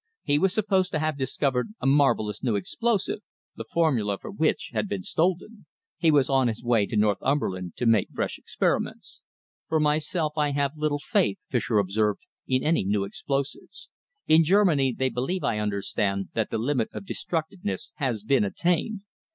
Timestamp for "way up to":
6.63-6.95